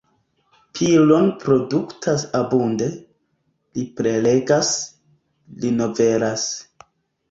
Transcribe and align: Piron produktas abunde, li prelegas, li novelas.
Piron 0.79 1.29
produktas 1.43 2.25
abunde, 2.41 2.89
li 3.79 3.87
prelegas, 4.03 4.75
li 5.63 5.79
novelas. 5.81 6.53